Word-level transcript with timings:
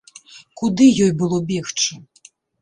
Куды 0.61 0.87
ёй 1.09 1.11
было 1.19 1.37
бегчы. 1.53 2.01